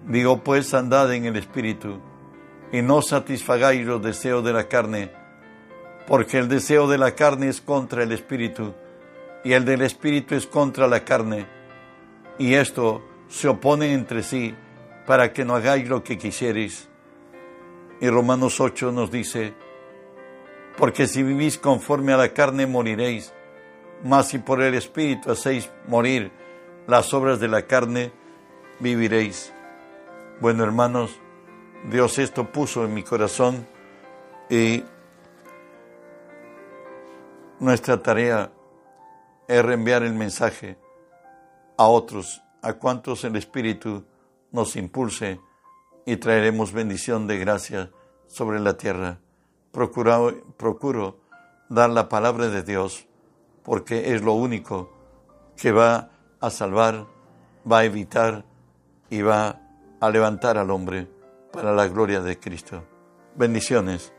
Digo 0.07 0.42
pues 0.42 0.75
andad 0.75 1.12
en 1.12 1.25
el 1.25 1.37
Espíritu 1.37 2.01
y 2.73 2.83
no 2.83 3.03
satisfagáis 3.03 3.87
los 3.87 4.03
deseos 4.03 4.44
de 4.44 4.53
la 4.53 4.68
carne, 4.68 5.11
porque 6.07 6.38
el 6.38 6.49
deseo 6.49 6.88
de 6.88 6.99
la 6.99 7.14
carne 7.14 7.49
es 7.49 7.61
contra 7.61 8.03
el 8.03 8.12
Espíritu 8.12 8.75
y 9.44 9.53
el 9.53 9.64
del 9.64 9.83
Espíritu 9.83 10.35
es 10.35 10.47
contra 10.47 10.88
la 10.88 11.05
carne, 11.05 11.47
y 12.38 12.55
esto 12.55 13.03
se 13.29 13.49
opone 13.49 13.92
entre 13.92 14.23
sí 14.23 14.55
para 15.07 15.33
que 15.33 15.44
no 15.44 15.55
hagáis 15.55 15.88
lo 15.88 16.03
que 16.03 16.18
quisierais. 16.18 16.88
Y 18.01 18.09
Romanos 18.09 18.61
8 18.61 18.90
nos 18.90 19.11
dice, 19.11 19.55
porque 20.77 21.07
si 21.07 21.23
vivís 21.23 21.59
conforme 21.59 22.13
a 22.13 22.17
la 22.17 22.33
carne 22.33 22.67
moriréis, 22.67 23.33
mas 24.03 24.29
si 24.29 24.39
por 24.39 24.61
el 24.63 24.75
Espíritu 24.75 25.31
hacéis 25.31 25.71
morir 25.87 26.33
las 26.87 27.15
obras 27.15 27.41
de 27.41 27.49
la 27.49 27.63
carne, 27.63 28.13
viviréis. 28.81 29.53
Bueno, 30.41 30.65
hermanos, 30.65 31.19
Dios 31.91 32.19
esto 32.19 32.51
puso 32.51 32.85
en 32.85 32.95
mi 32.95 33.03
corazón 33.03 33.67
y 34.51 34.85
nuestra 37.61 38.03
tarea 38.03 38.53
es 39.47 39.65
reenviar 39.65 40.03
el 40.03 40.15
mensaje 40.15 40.77
a 41.77 41.87
otros, 41.87 42.43
a 42.63 42.75
cuantos 42.75 43.25
el 43.25 43.37
Espíritu 43.37 44.05
nos 44.51 44.77
impulse 44.77 45.41
y 46.05 46.17
traeremos 46.17 46.73
bendición 46.73 47.27
de 47.27 47.39
gracia 47.39 47.91
sobre 48.27 48.61
la 48.61 48.77
tierra 48.77 49.21
procuro, 49.75 51.19
dar 51.69 51.91
la 51.91 52.09
palabra 52.09 52.49
de 52.49 52.63
Dios 52.63 53.07
porque 53.65 54.15
es 54.15 54.23
lo 54.23 54.35
único 54.35 54.91
que 55.57 55.73
va 55.73 56.11
a 56.41 56.51
salvar, 56.51 57.07
va 57.71 57.79
a 57.79 57.85
evitar 57.85 58.45
y 59.11 59.23
va 59.23 59.61
a 60.01 60.11
levantar 60.11 60.59
al 60.59 60.71
hombre 60.71 61.09
para 61.53 61.73
la 61.73 61.89
gloria 61.89 62.21
de 62.21 62.39
Cristo. 62.39 62.85
Bendiciones. 63.35 64.13